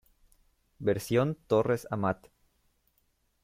[0.79, 2.27] Versión Torres Amat.